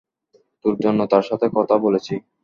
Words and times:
তোর 0.65 0.75
জন্য 0.79 0.99
তার 1.11 1.23
সাথে 1.29 1.45
কথা 1.57 1.75
বলেছি। 1.77 2.13